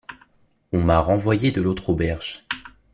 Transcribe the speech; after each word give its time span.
On 0.73 0.81
m’a 0.81 0.97
renvoyé 0.97 1.51
de 1.51 1.61
l’autre 1.61 1.89
auberge. 1.91 2.47